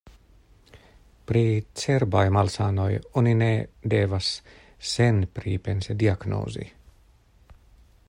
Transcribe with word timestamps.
Pri 1.31 1.43
cerbaj 1.81 2.23
malsanoj 2.39 2.89
oni 3.23 3.35
ne 3.43 3.51
devas 3.95 4.33
senpripense 4.95 6.01
diagnozi. 6.05 6.71